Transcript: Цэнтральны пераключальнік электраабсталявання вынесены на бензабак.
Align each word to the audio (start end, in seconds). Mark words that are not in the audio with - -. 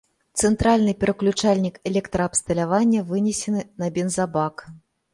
Цэнтральны 0.47 0.95
пераключальнік 1.03 1.77
электраабсталявання 1.91 3.07
вынесены 3.13 3.61
на 3.85 3.95
бензабак. 3.97 4.55